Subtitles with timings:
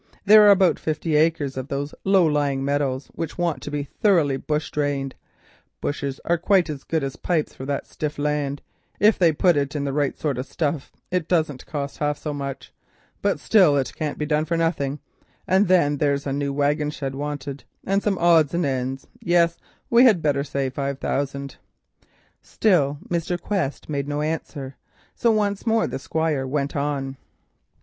[0.25, 4.35] There are about fifty acres of those low lying meadows which want to be thoroughly
[4.35, 8.63] bush drained—bushes are quite as good as pipes for that stiff land,
[8.99, 12.33] if they put in the right sort of stuff, and it don't cost half so
[12.33, 14.97] much—but still it can't be done for nothing,
[15.45, 19.59] and then there is a new wagon shed wanted, and some odds and ends; yes,
[19.91, 21.57] we had better say five thousand."
[22.41, 23.39] Still Mr.
[23.39, 24.77] Quest made no answer,
[25.13, 27.17] so once more the Squire went on.